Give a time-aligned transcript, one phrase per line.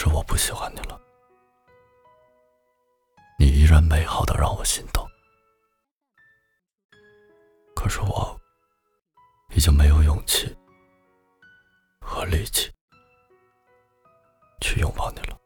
[0.00, 0.96] 是我不喜欢你了，
[3.36, 5.04] 你依然美好的让我心动。
[7.74, 8.40] 可是我
[9.56, 10.56] 已经没有勇气
[12.00, 12.72] 和力气
[14.60, 15.36] 去拥抱你了。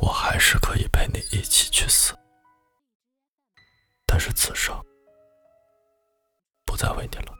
[0.00, 2.16] 我还是可以陪你一起去死，
[4.06, 4.80] 但是此生
[6.64, 7.34] 不再为你了。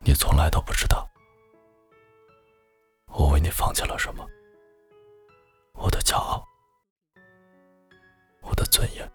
[0.00, 1.08] 你从来都不知道。
[3.52, 4.26] 你放弃了什么？
[5.74, 6.42] 我的骄傲，
[8.40, 9.06] 我的尊严，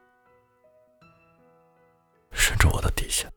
[2.33, 3.27] 甚至我的底线。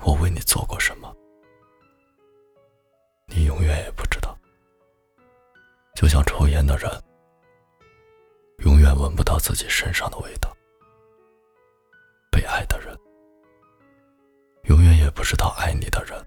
[0.00, 1.16] 我为你做过什么？
[3.24, 4.38] 你永远也不知道。
[5.94, 6.90] 就像抽烟的人，
[8.66, 10.50] 永远闻不到自己身上的味道；
[12.30, 12.94] 被爱的人，
[14.64, 16.22] 永远也不知道爱你的人。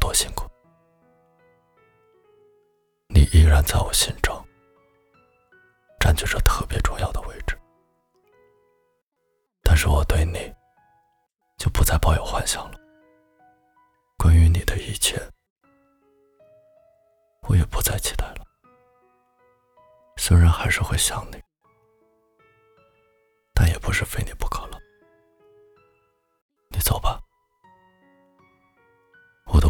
[0.00, 0.50] 多辛苦？
[3.06, 4.34] 你依然在我心中
[6.00, 7.56] 占据着特别重要的位置，
[9.62, 10.52] 但是我对你
[11.58, 12.80] 就不再抱有幻想了。
[14.16, 15.20] 关于你的一切，
[17.42, 18.46] 我也不再期待了。
[20.16, 21.42] 虽然还是会想你，
[23.52, 24.78] 但也不是非你不可了。
[26.68, 27.19] 你走吧。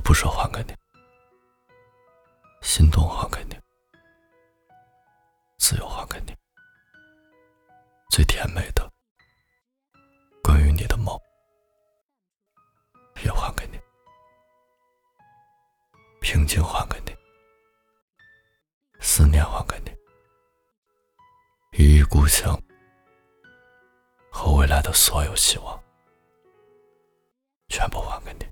[0.01, 0.75] 不舍还给你，
[2.63, 3.57] 心动还给你，
[5.59, 6.37] 自由还给你，
[8.11, 8.91] 最甜美的
[10.43, 11.17] 关于你的梦
[13.23, 13.79] 也还给你，
[16.21, 17.17] 平静还给你，
[19.01, 19.97] 思念还给你，
[21.79, 22.51] 一意孤行
[24.33, 25.81] 和未来的所有希望
[27.69, 28.50] 全部还给你。